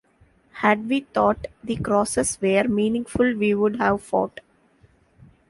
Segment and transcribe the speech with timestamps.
[0.53, 4.39] Had we thought the crosses were meaningful we would have fought.